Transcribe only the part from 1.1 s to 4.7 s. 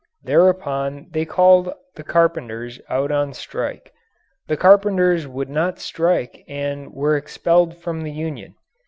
they called the carpenters out on strike. The